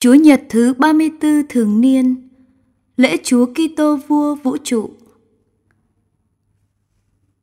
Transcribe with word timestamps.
Chúa 0.00 0.14
Nhật 0.14 0.42
thứ 0.48 0.74
34 0.78 1.42
thường 1.48 1.80
niên, 1.80 2.28
lễ 2.96 3.16
Chúa 3.24 3.46
Kitô 3.46 3.96
vua 4.08 4.34
vũ 4.34 4.56
trụ. 4.64 4.90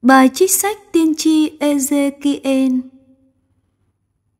Bài 0.01 0.29
trích 0.33 0.51
sách 0.51 0.77
tiên 0.91 1.15
tri 1.15 1.57
Ezekiel. 1.59 2.79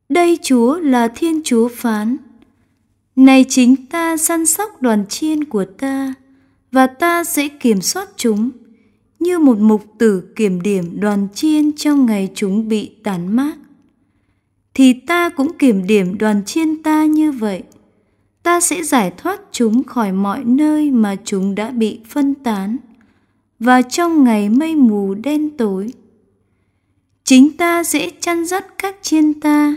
Đây 0.08 0.38
Chúa 0.42 0.78
là 0.80 1.08
Thiên 1.08 1.40
Chúa 1.44 1.68
phán. 1.68 2.16
Này 3.16 3.44
chính 3.48 3.86
ta 3.86 4.16
săn 4.16 4.46
sóc 4.46 4.82
đoàn 4.82 5.04
chiên 5.08 5.44
của 5.44 5.64
ta, 5.64 6.14
và 6.72 6.86
ta 6.86 7.24
sẽ 7.24 7.48
kiểm 7.48 7.80
soát 7.80 8.08
chúng, 8.16 8.50
như 9.18 9.38
một 9.38 9.58
mục 9.58 9.84
tử 9.98 10.32
kiểm 10.36 10.62
điểm 10.62 11.00
đoàn 11.00 11.28
chiên 11.34 11.72
trong 11.72 12.06
ngày 12.06 12.30
chúng 12.34 12.68
bị 12.68 12.90
tàn 13.04 13.36
mát. 13.36 13.56
Thì 14.74 14.92
ta 14.92 15.28
cũng 15.28 15.58
kiểm 15.58 15.86
điểm 15.86 16.18
đoàn 16.18 16.44
chiên 16.44 16.82
ta 16.82 17.04
như 17.04 17.32
vậy 17.32 17.62
ta 18.48 18.60
sẽ 18.60 18.82
giải 18.82 19.12
thoát 19.16 19.40
chúng 19.52 19.84
khỏi 19.84 20.12
mọi 20.12 20.44
nơi 20.44 20.90
mà 20.90 21.16
chúng 21.24 21.54
đã 21.54 21.70
bị 21.70 22.00
phân 22.08 22.34
tán. 22.34 22.76
Và 23.58 23.82
trong 23.82 24.24
ngày 24.24 24.48
mây 24.48 24.76
mù 24.76 25.14
đen 25.14 25.50
tối, 25.56 25.92
chính 27.24 27.56
ta 27.56 27.84
sẽ 27.84 28.10
chăn 28.20 28.44
dắt 28.44 28.66
các 28.78 28.96
chiên 29.02 29.40
ta. 29.40 29.74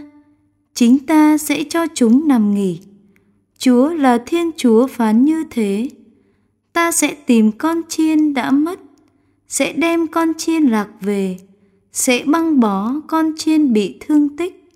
Chính 0.74 1.00
ta 1.00 1.38
sẽ 1.38 1.64
cho 1.70 1.88
chúng 1.94 2.28
nằm 2.28 2.54
nghỉ. 2.54 2.80
Chúa 3.58 3.90
là 3.90 4.18
thiên 4.26 4.52
chúa 4.58 4.88
phán 4.88 5.26
như 5.26 5.44
thế. 5.50 5.90
Ta 6.74 6.92
sẽ 6.92 7.16
tìm 7.26 7.52
con 7.52 7.82
chiên 7.90 8.34
đã 8.34 8.52
mất, 8.52 8.80
sẽ 9.48 9.74
đem 9.74 10.08
con 10.08 10.34
chiên 10.38 10.64
lạc 10.64 10.88
về, 11.02 11.38
sẽ 11.94 12.24
băng 12.26 12.60
bó 12.60 12.94
con 13.08 13.34
chiên 13.38 13.74
bị 13.74 13.98
thương 14.00 14.38
tích, 14.38 14.70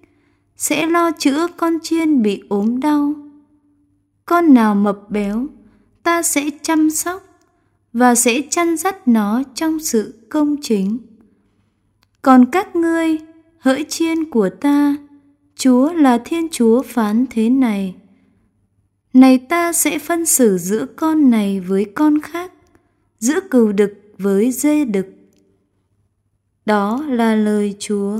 sẽ 0.58 0.88
lo 0.88 1.12
chữa 1.12 1.48
con 1.58 1.78
chiên 1.84 2.22
bị 2.22 2.44
ốm 2.50 2.80
đau 2.80 3.25
con 4.26 4.54
nào 4.54 4.76
mập 4.76 5.10
béo, 5.10 5.48
ta 6.04 6.24
sẽ 6.24 6.50
chăm 6.62 6.90
sóc 6.90 7.24
và 7.94 8.16
sẽ 8.16 8.42
chăn 8.50 8.78
dắt 8.78 9.08
nó 9.08 9.44
trong 9.56 9.80
sự 9.80 10.28
công 10.30 10.56
chính. 10.62 10.98
Còn 12.22 12.46
các 12.52 12.76
ngươi, 12.76 13.18
hỡi 13.58 13.86
chiên 13.90 14.30
của 14.30 14.50
ta, 14.50 14.96
chúa 15.56 15.94
là 15.94 16.18
thiên 16.26 16.48
chúa 16.52 16.82
phán 16.82 17.26
thế 17.30 17.50
này. 17.50 17.96
Này 19.14 19.38
ta 19.38 19.74
sẽ 19.74 20.00
phân 20.00 20.26
xử 20.26 20.58
giữa 20.58 20.86
con 20.96 21.30
này 21.30 21.60
với 21.60 21.86
con 21.96 22.22
khác, 22.22 22.52
giữa 23.20 23.40
cừu 23.52 23.72
đực 23.72 23.94
với 24.18 24.52
dê 24.52 24.86
đực. 24.86 25.08
Đó 26.66 27.06
là 27.08 27.36
lời 27.36 27.76
chúa. 27.80 28.20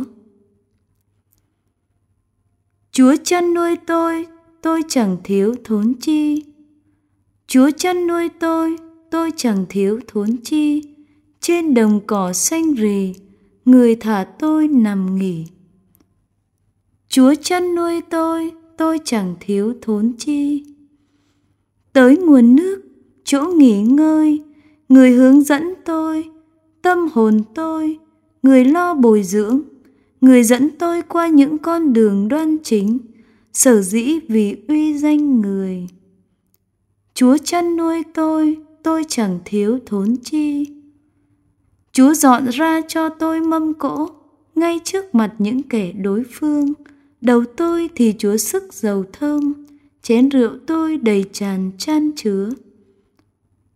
Chúa 2.92 3.16
chăn 3.24 3.54
nuôi 3.54 3.76
tôi 3.76 4.28
tôi 4.66 4.84
chẳng 4.88 5.18
thiếu 5.24 5.56
thốn 5.64 5.94
chi. 5.94 6.44
Chúa 7.48 7.70
chăn 7.78 8.08
nuôi 8.08 8.30
tôi 8.40 8.76
tôi 9.12 9.32
chẳng 9.36 9.66
thiếu 9.70 10.00
thốn 10.08 10.38
chi. 10.44 10.82
Trên 11.42 11.74
đồng 11.74 12.00
cỏ 12.08 12.34
xanh 12.34 12.74
rì, 12.74 13.14
người 13.66 13.96
thả 13.96 14.24
tôi 14.40 14.68
nằm 14.68 15.16
nghỉ. 15.16 15.46
Chúa 17.10 17.34
chăn 17.42 17.76
nuôi 17.76 18.02
tôi 18.02 18.52
tôi 18.78 19.00
chẳng 19.06 19.36
thiếu 19.40 19.74
thốn 19.82 20.14
chi. 20.18 20.64
Tới 21.94 22.18
nguồn 22.18 22.56
nước, 22.56 22.82
chỗ 23.24 23.42
nghỉ 23.42 23.82
ngơi, 23.82 24.44
người 24.90 25.12
hướng 25.12 25.42
dẫn 25.42 25.74
tôi, 25.86 26.30
tâm 26.82 27.08
hồn 27.14 27.42
tôi, 27.56 28.00
người 28.44 28.66
lo 28.66 28.94
bồi 28.94 29.24
dưỡng, 29.24 29.62
người 30.22 30.44
dẫn 30.44 30.70
tôi 30.80 31.02
qua 31.02 31.28
những 31.28 31.58
con 31.58 31.94
đường 31.94 32.28
đoan 32.28 32.58
chính 32.64 33.00
sở 33.56 33.82
dĩ 33.82 34.20
vì 34.28 34.56
uy 34.68 34.98
danh 34.98 35.42
người. 35.42 35.88
Chúa 37.14 37.38
chăn 37.38 37.78
nuôi 37.78 38.04
tôi 38.14 38.58
tôi 38.84 39.04
chẳng 39.08 39.40
thiếu 39.46 39.80
thốn 39.86 40.16
chi. 40.24 40.68
Chúa 41.92 42.14
dọn 42.14 42.50
ra 42.50 42.82
cho 42.88 43.10
tôi 43.10 43.42
mâm 43.42 43.74
cỗ, 43.74 44.10
ngay 44.56 44.80
trước 44.84 45.16
mặt 45.16 45.34
những 45.40 45.64
kẻ 45.64 45.92
đối 45.92 46.24
phương. 46.32 46.74
Đầu 47.22 47.44
tôi 47.58 47.90
thì 47.96 48.14
chúa 48.18 48.38
sức 48.38 48.74
dầu 48.74 49.04
thơm, 49.14 49.54
chén 50.02 50.30
rượu 50.30 50.52
tôi 50.68 50.98
đầy 50.98 51.26
tràn 51.32 51.72
chan 51.78 52.12
chứa. 52.16 52.50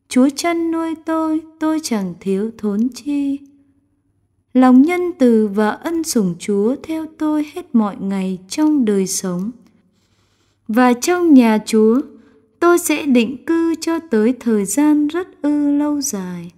Chúa 0.09 0.29
chăn 0.35 0.71
nuôi 0.71 0.95
tôi 1.05 1.41
tôi 1.59 1.79
chẳng 1.83 2.13
thiếu 2.19 2.51
thốn 2.57 2.87
chi. 2.95 3.39
Lòng 4.53 4.81
nhân 4.81 5.01
từ 5.19 5.47
và 5.47 5.69
ân 5.69 6.03
sủng 6.03 6.35
chúa 6.39 6.75
theo 6.83 7.05
tôi 7.17 7.45
hết 7.53 7.75
mọi 7.75 7.95
ngày 7.99 8.39
trong 8.49 8.85
đời 8.85 9.07
sống 9.07 9.51
và 10.69 10.93
trong 10.93 11.33
nhà 11.33 11.59
Chúa 11.65 12.01
tôi 12.59 12.79
sẽ 12.79 13.05
định 13.05 13.45
cư 13.45 13.75
cho 13.81 13.99
tới 13.99 14.33
thời 14.39 14.65
gian 14.65 15.07
rất 15.07 15.41
ư 15.41 15.71
lâu 15.71 16.01
dài. 16.01 16.51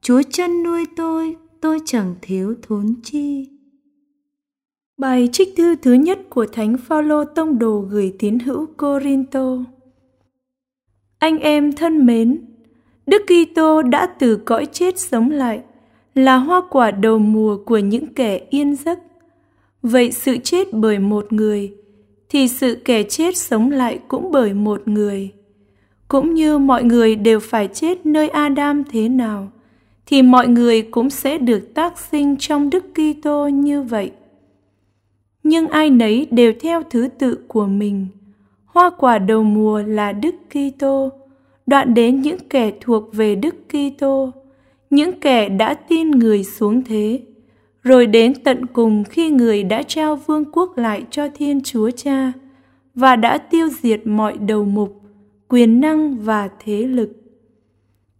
Chúa 0.00 0.22
chăn 0.30 0.62
nuôi 0.62 0.84
tôi, 0.96 1.36
tôi 1.60 1.78
chẳng 1.84 2.14
thiếu 2.22 2.54
thốn 2.62 2.94
chi. 3.02 3.48
Bài 4.98 5.28
trích 5.32 5.48
thư 5.56 5.76
thứ 5.76 5.92
nhất 5.92 6.18
của 6.30 6.46
Thánh 6.46 6.76
Phaolô 6.78 7.24
tông 7.24 7.58
đồ 7.58 7.80
gửi 7.80 8.14
tín 8.18 8.38
hữu 8.38 8.66
Corinto. 8.66 9.58
Anh 11.18 11.38
em 11.38 11.72
thân 11.72 12.06
mến, 12.06 12.44
Đức 13.06 13.22
Kitô 13.26 13.82
đã 13.82 14.06
từ 14.06 14.36
cõi 14.36 14.66
chết 14.72 14.98
sống 14.98 15.30
lại, 15.30 15.60
là 16.14 16.36
hoa 16.36 16.62
quả 16.70 16.90
đầu 16.90 17.18
mùa 17.18 17.56
của 17.66 17.78
những 17.78 18.14
kẻ 18.14 18.46
yên 18.50 18.76
giấc. 18.76 18.98
Vậy 19.82 20.12
sự 20.12 20.36
chết 20.44 20.72
bởi 20.72 20.98
một 20.98 21.32
người 21.32 21.81
thì 22.32 22.48
sự 22.48 22.78
kẻ 22.84 23.02
chết 23.02 23.36
sống 23.36 23.70
lại 23.70 23.98
cũng 24.08 24.32
bởi 24.32 24.54
một 24.54 24.88
người. 24.88 25.30
Cũng 26.08 26.34
như 26.34 26.58
mọi 26.58 26.84
người 26.84 27.14
đều 27.16 27.40
phải 27.40 27.68
chết 27.68 28.06
nơi 28.06 28.28
Adam 28.28 28.84
thế 28.84 29.08
nào, 29.08 29.48
thì 30.06 30.22
mọi 30.22 30.48
người 30.48 30.82
cũng 30.82 31.10
sẽ 31.10 31.38
được 31.38 31.74
tác 31.74 31.98
sinh 31.98 32.36
trong 32.36 32.70
Đức 32.70 32.84
Kitô 32.94 33.48
như 33.48 33.82
vậy. 33.82 34.10
Nhưng 35.42 35.68
ai 35.68 35.90
nấy 35.90 36.26
đều 36.30 36.52
theo 36.60 36.82
thứ 36.90 37.08
tự 37.18 37.38
của 37.48 37.66
mình. 37.66 38.06
Hoa 38.64 38.90
quả 38.98 39.18
đầu 39.18 39.42
mùa 39.42 39.82
là 39.82 40.12
Đức 40.12 40.34
Kitô, 40.50 41.08
đoạn 41.66 41.94
đến 41.94 42.22
những 42.22 42.38
kẻ 42.50 42.72
thuộc 42.80 43.14
về 43.14 43.34
Đức 43.34 43.54
Kitô, 43.68 44.30
những 44.90 45.20
kẻ 45.20 45.48
đã 45.48 45.74
tin 45.74 46.10
người 46.10 46.44
xuống 46.44 46.82
thế 46.84 47.20
rồi 47.82 48.06
đến 48.06 48.34
tận 48.44 48.66
cùng 48.66 49.04
khi 49.04 49.30
người 49.30 49.62
đã 49.62 49.82
trao 49.82 50.16
vương 50.16 50.44
quốc 50.52 50.78
lại 50.78 51.04
cho 51.10 51.28
Thiên 51.34 51.60
Chúa 51.60 51.90
Cha 51.90 52.32
và 52.94 53.16
đã 53.16 53.38
tiêu 53.38 53.68
diệt 53.68 54.06
mọi 54.06 54.36
đầu 54.38 54.64
mục, 54.64 55.02
quyền 55.48 55.80
năng 55.80 56.18
và 56.18 56.48
thế 56.64 56.82
lực. 56.82 57.10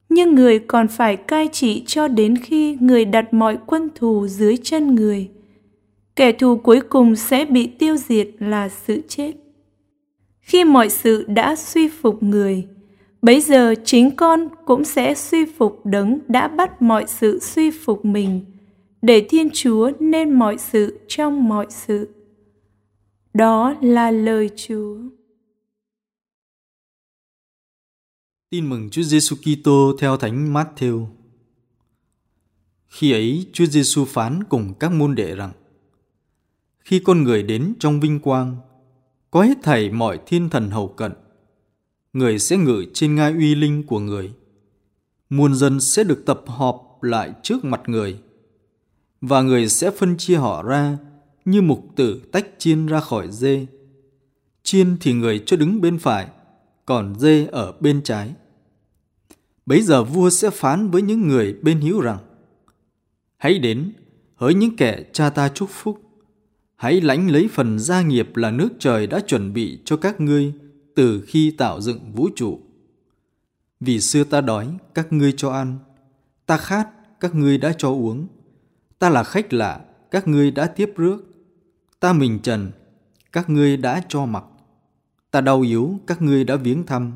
Nhưng 0.08 0.34
người 0.34 0.58
còn 0.58 0.88
phải 0.88 1.16
cai 1.16 1.48
trị 1.52 1.82
cho 1.86 2.08
đến 2.08 2.36
khi 2.36 2.76
người 2.80 3.04
đặt 3.04 3.34
mọi 3.34 3.58
quân 3.66 3.88
thù 3.94 4.26
dưới 4.26 4.56
chân 4.56 4.94
người. 4.94 5.28
Kẻ 6.16 6.32
thù 6.32 6.56
cuối 6.56 6.80
cùng 6.80 7.16
sẽ 7.16 7.44
bị 7.44 7.66
tiêu 7.66 7.96
diệt 7.96 8.28
là 8.38 8.68
sự 8.68 9.02
chết. 9.08 9.32
Khi 10.40 10.64
mọi 10.64 10.88
sự 10.88 11.24
đã 11.28 11.56
suy 11.56 11.88
phục 11.88 12.22
người, 12.22 12.66
bấy 13.22 13.40
giờ 13.40 13.74
chính 13.84 14.16
con 14.16 14.48
cũng 14.64 14.84
sẽ 14.84 15.14
suy 15.14 15.44
phục 15.44 15.86
đấng 15.86 16.18
đã 16.28 16.48
bắt 16.48 16.82
mọi 16.82 17.04
sự 17.06 17.38
suy 17.38 17.70
phục 17.70 18.04
mình 18.04 18.40
để 19.02 19.26
Thiên 19.28 19.48
Chúa 19.52 19.90
nên 20.00 20.32
mọi 20.32 20.58
sự 20.58 21.00
trong 21.08 21.48
mọi 21.48 21.66
sự. 21.70 22.08
Đó 23.34 23.74
là 23.80 24.10
lời 24.10 24.50
Chúa. 24.56 24.96
Tin 28.50 28.68
mừng 28.68 28.90
Chúa 28.90 29.02
Giêsu 29.02 29.36
Kitô 29.36 29.96
theo 29.98 30.16
Thánh 30.16 30.54
Matthew. 30.54 31.06
Khi 32.88 33.12
ấy, 33.12 33.46
Chúa 33.52 33.66
Giêsu 33.66 34.04
phán 34.04 34.44
cùng 34.44 34.74
các 34.80 34.92
môn 34.92 35.14
đệ 35.14 35.34
rằng: 35.34 35.52
Khi 36.78 36.98
con 36.98 37.22
người 37.22 37.42
đến 37.42 37.74
trong 37.78 38.00
vinh 38.00 38.20
quang, 38.20 38.56
có 39.30 39.42
hết 39.42 39.58
thảy 39.62 39.90
mọi 39.90 40.18
thiên 40.26 40.50
thần 40.50 40.70
hầu 40.70 40.88
cận, 40.88 41.12
người 42.12 42.38
sẽ 42.38 42.56
ngự 42.56 42.84
trên 42.94 43.14
ngai 43.14 43.32
uy 43.32 43.54
linh 43.54 43.86
của 43.86 43.98
người. 43.98 44.32
Muôn 45.30 45.54
dân 45.54 45.80
sẽ 45.80 46.04
được 46.04 46.22
tập 46.26 46.42
họp 46.46 46.98
lại 47.02 47.32
trước 47.42 47.64
mặt 47.64 47.82
người 47.86 48.20
và 49.22 49.42
người 49.42 49.68
sẽ 49.68 49.90
phân 49.90 50.16
chia 50.16 50.36
họ 50.36 50.62
ra 50.62 50.98
như 51.44 51.62
mục 51.62 51.84
tử 51.96 52.22
tách 52.32 52.46
chiên 52.58 52.86
ra 52.86 53.00
khỏi 53.00 53.28
dê. 53.30 53.66
Chiên 54.62 54.96
thì 55.00 55.12
người 55.12 55.42
cho 55.46 55.56
đứng 55.56 55.80
bên 55.80 55.98
phải, 55.98 56.28
còn 56.86 57.14
dê 57.18 57.46
ở 57.46 57.72
bên 57.80 58.02
trái. 58.02 58.34
Bấy 59.66 59.82
giờ 59.82 60.04
vua 60.04 60.30
sẽ 60.30 60.50
phán 60.50 60.90
với 60.90 61.02
những 61.02 61.28
người 61.28 61.54
bên 61.62 61.80
hiếu 61.80 62.00
rằng 62.00 62.18
Hãy 63.36 63.58
đến, 63.58 63.92
hỡi 64.34 64.54
những 64.54 64.76
kẻ 64.76 65.04
cha 65.12 65.30
ta 65.30 65.48
chúc 65.48 65.70
phúc, 65.70 66.00
hãy 66.76 67.00
lãnh 67.00 67.30
lấy 67.30 67.48
phần 67.52 67.78
gia 67.78 68.02
nghiệp 68.02 68.36
là 68.36 68.50
nước 68.50 68.68
trời 68.78 69.06
đã 69.06 69.20
chuẩn 69.20 69.52
bị 69.52 69.78
cho 69.84 69.96
các 69.96 70.20
ngươi 70.20 70.52
từ 70.94 71.24
khi 71.26 71.50
tạo 71.50 71.80
dựng 71.80 72.12
vũ 72.12 72.28
trụ. 72.36 72.60
Vì 73.80 74.00
xưa 74.00 74.24
ta 74.24 74.40
đói, 74.40 74.76
các 74.94 75.12
ngươi 75.12 75.32
cho 75.36 75.50
ăn, 75.50 75.78
ta 76.46 76.56
khát, 76.56 76.88
các 77.20 77.34
ngươi 77.34 77.58
đã 77.58 77.74
cho 77.78 77.88
uống, 77.88 78.26
ta 79.02 79.10
là 79.10 79.24
khách 79.24 79.52
lạ, 79.52 79.80
các 80.10 80.28
ngươi 80.28 80.50
đã 80.50 80.66
tiếp 80.66 80.92
rước, 80.96 81.16
ta 82.00 82.12
mình 82.12 82.38
trần, 82.42 82.70
các 83.32 83.50
ngươi 83.50 83.76
đã 83.76 84.02
cho 84.08 84.26
mặc. 84.26 84.44
Ta 85.30 85.40
đau 85.40 85.60
yếu, 85.60 86.00
các 86.06 86.22
ngươi 86.22 86.44
đã 86.44 86.56
viếng 86.56 86.86
thăm. 86.86 87.12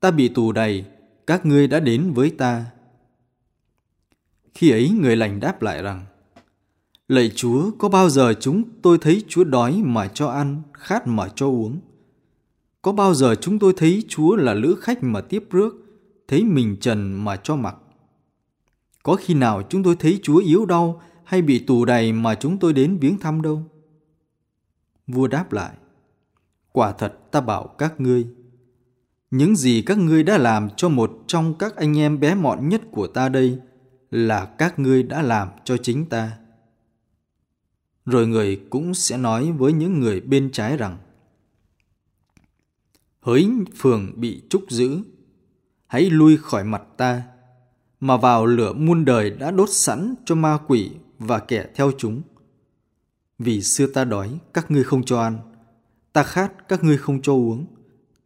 Ta 0.00 0.10
bị 0.10 0.28
tù 0.28 0.52
đầy, 0.52 0.84
các 1.26 1.46
ngươi 1.46 1.68
đã 1.68 1.80
đến 1.80 2.12
với 2.12 2.30
ta. 2.30 2.64
Khi 4.54 4.70
ấy 4.70 4.90
người 4.90 5.16
lành 5.16 5.40
đáp 5.40 5.62
lại 5.62 5.82
rằng, 5.82 6.04
Lạy 7.08 7.30
Chúa, 7.34 7.70
có 7.78 7.88
bao 7.88 8.10
giờ 8.10 8.34
chúng 8.40 8.62
tôi 8.82 8.98
thấy 8.98 9.22
Chúa 9.28 9.44
đói 9.44 9.82
mà 9.84 10.08
cho 10.08 10.28
ăn, 10.28 10.62
khát 10.72 11.06
mà 11.06 11.28
cho 11.34 11.46
uống? 11.46 11.80
Có 12.82 12.92
bao 12.92 13.14
giờ 13.14 13.34
chúng 13.34 13.58
tôi 13.58 13.72
thấy 13.76 14.04
Chúa 14.08 14.36
là 14.36 14.54
lữ 14.54 14.76
khách 14.80 15.02
mà 15.02 15.20
tiếp 15.20 15.44
rước, 15.50 15.74
thấy 16.28 16.44
mình 16.44 16.76
trần 16.80 17.24
mà 17.24 17.36
cho 17.36 17.56
mặc? 17.56 17.76
Có 19.02 19.16
khi 19.20 19.34
nào 19.34 19.62
chúng 19.68 19.82
tôi 19.82 19.96
thấy 19.96 20.20
Chúa 20.22 20.36
yếu 20.36 20.66
đau 20.66 21.02
hay 21.24 21.42
bị 21.42 21.58
tù 21.58 21.84
đầy 21.84 22.12
mà 22.12 22.34
chúng 22.34 22.58
tôi 22.58 22.72
đến 22.72 22.98
viếng 22.98 23.18
thăm 23.18 23.42
đâu? 23.42 23.62
Vua 25.06 25.26
đáp 25.26 25.52
lại, 25.52 25.72
quả 26.72 26.92
thật 26.92 27.30
ta 27.30 27.40
bảo 27.40 27.66
các 27.66 28.00
ngươi, 28.00 28.26
những 29.30 29.56
gì 29.56 29.82
các 29.82 29.98
ngươi 29.98 30.22
đã 30.22 30.38
làm 30.38 30.68
cho 30.76 30.88
một 30.88 31.12
trong 31.26 31.54
các 31.58 31.76
anh 31.76 31.98
em 31.98 32.20
bé 32.20 32.34
mọn 32.34 32.68
nhất 32.68 32.82
của 32.90 33.06
ta 33.06 33.28
đây 33.28 33.58
là 34.10 34.44
các 34.44 34.78
ngươi 34.78 35.02
đã 35.02 35.22
làm 35.22 35.48
cho 35.64 35.76
chính 35.76 36.06
ta. 36.06 36.38
Rồi 38.06 38.26
người 38.26 38.60
cũng 38.70 38.94
sẽ 38.94 39.16
nói 39.16 39.52
với 39.52 39.72
những 39.72 40.00
người 40.00 40.20
bên 40.20 40.50
trái 40.52 40.76
rằng 40.76 40.98
Hỡi 43.20 43.50
phường 43.76 44.12
bị 44.20 44.42
trúc 44.50 44.70
giữ, 44.70 44.98
hãy 45.86 46.10
lui 46.10 46.36
khỏi 46.36 46.64
mặt 46.64 46.82
ta, 46.96 47.22
mà 48.02 48.16
vào 48.16 48.46
lửa 48.46 48.72
muôn 48.72 49.04
đời 49.04 49.30
đã 49.30 49.50
đốt 49.50 49.70
sẵn 49.70 50.14
cho 50.24 50.34
ma 50.34 50.58
quỷ 50.66 50.90
và 51.18 51.38
kẻ 51.38 51.66
theo 51.74 51.92
chúng. 51.98 52.22
Vì 53.38 53.62
xưa 53.62 53.86
ta 53.86 54.04
đói, 54.04 54.38
các 54.54 54.70
ngươi 54.70 54.84
không 54.84 55.04
cho 55.04 55.20
ăn, 55.20 55.38
ta 56.12 56.22
khát, 56.22 56.68
các 56.68 56.84
ngươi 56.84 56.96
không 56.96 57.22
cho 57.22 57.32
uống, 57.32 57.66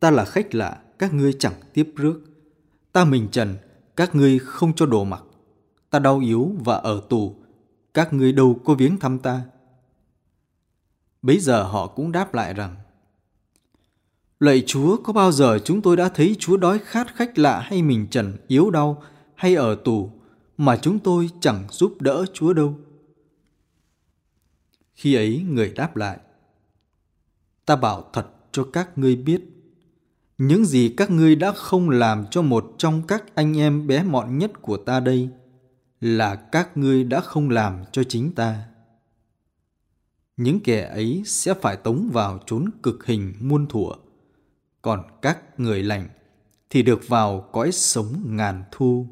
ta 0.01 0.11
là 0.11 0.25
khách 0.25 0.55
lạ, 0.55 0.79
các 0.99 1.15
ngươi 1.15 1.33
chẳng 1.39 1.53
tiếp 1.73 1.93
rước, 1.97 2.21
ta 2.93 3.05
mình 3.05 3.29
trần, 3.33 3.57
các 3.97 4.15
ngươi 4.15 4.39
không 4.39 4.73
cho 4.75 4.87
đồ 4.87 5.05
mặc, 5.05 5.23
ta 5.91 5.99
đau 5.99 6.19
yếu 6.19 6.53
và 6.65 6.75
ở 6.75 7.03
tù, 7.09 7.37
các 7.95 8.13
ngươi 8.13 8.33
đâu 8.33 8.61
có 8.65 8.75
viếng 8.75 8.99
thăm 8.99 9.19
ta. 9.19 9.41
Bấy 11.23 11.39
giờ 11.39 11.63
họ 11.63 11.87
cũng 11.87 12.13
đáp 12.13 12.35
lại 12.35 12.55
rằng, 12.55 12.77
Lạy 14.41 14.63
Chúa, 14.67 14.97
có 14.97 15.13
bao 15.13 15.33
giờ 15.33 15.59
chúng 15.65 15.83
tôi 15.83 15.97
đã 15.97 16.09
thấy 16.09 16.37
Chúa 16.39 16.57
đói 16.57 16.79
khát 16.79 17.15
khách 17.15 17.39
lạ 17.39 17.61
hay 17.61 17.83
mình 17.83 18.07
trần, 18.11 18.37
yếu 18.49 18.71
đau 18.71 19.03
hay 19.37 19.55
ở 19.55 19.75
tù 19.85 20.11
mà 20.57 20.77
chúng 20.77 20.99
tôi 20.99 21.31
chẳng 21.41 21.65
giúp 21.71 22.01
đỡ 22.01 22.25
Chúa 22.33 22.53
đâu? 22.53 22.79
Khi 24.95 25.15
ấy 25.15 25.45
người 25.49 25.73
đáp 25.77 25.97
lại, 25.97 26.19
Ta 27.67 27.77
bảo 27.77 28.11
thật 28.13 28.27
cho 28.53 28.65
các 28.73 28.99
ngươi 28.99 29.17
biết, 29.17 29.43
những 30.39 30.65
gì 30.65 30.95
các 30.97 31.11
ngươi 31.11 31.37
đã 31.37 31.53
không 31.53 31.91
làm 31.91 32.25
cho 32.31 32.43
một 32.43 32.75
trong 32.79 33.03
các 33.07 33.25
anh 33.35 33.59
em 33.59 33.87
bé 33.87 34.03
mọn 34.03 34.39
nhất 34.39 34.63
của 34.63 34.77
ta 34.77 35.01
đây 35.01 35.29
là 36.01 36.35
các 36.35 36.77
ngươi 36.77 37.05
đã 37.05 37.21
không 37.21 37.51
làm 37.51 37.85
cho 37.93 38.05
chính 38.05 38.33
ta. 38.33 38.65
Những 40.37 40.61
kẻ 40.61 40.89
ấy 40.89 41.23
sẽ 41.27 41.55
phải 41.55 41.77
tống 41.77 42.11
vào 42.13 42.39
chốn 42.47 42.71
cực 42.83 43.07
hình 43.07 43.35
muôn 43.41 43.67
thuở 43.67 43.93
còn 44.83 45.03
các 45.23 45.61
người 45.61 45.83
lành 45.83 46.09
thì 46.71 46.83
được 46.83 47.09
vào 47.09 47.49
cõi 47.53 47.73
sống 47.73 48.23
ngàn 48.25 48.65
thu. 48.71 49.07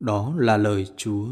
Đó 0.00 0.34
là 0.36 0.56
lời 0.56 0.86
Chúa. 0.96 1.28